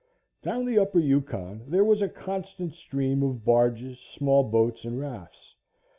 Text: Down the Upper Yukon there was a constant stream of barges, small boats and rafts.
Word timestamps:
Down 0.41 0.65
the 0.65 0.79
Upper 0.79 0.97
Yukon 0.97 1.65
there 1.69 1.83
was 1.83 2.01
a 2.01 2.09
constant 2.09 2.73
stream 2.73 3.21
of 3.21 3.45
barges, 3.45 3.99
small 3.99 4.43
boats 4.43 4.83
and 4.83 4.99
rafts. 4.99 5.53